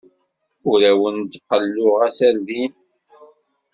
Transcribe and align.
Ur 0.71 0.79
awen-d-qelluɣ 0.91 1.97
aserdin. 2.07 2.73